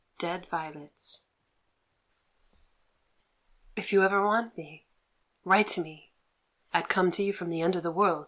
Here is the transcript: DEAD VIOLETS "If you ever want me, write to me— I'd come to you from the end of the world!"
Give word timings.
DEAD 0.17 0.47
VIOLETS 0.47 1.25
"If 3.75 3.93
you 3.93 4.01
ever 4.01 4.25
want 4.25 4.57
me, 4.57 4.87
write 5.45 5.67
to 5.67 5.81
me— 5.81 6.11
I'd 6.73 6.89
come 6.89 7.11
to 7.11 7.21
you 7.21 7.33
from 7.33 7.51
the 7.51 7.61
end 7.61 7.75
of 7.75 7.83
the 7.83 7.91
world!" 7.91 8.19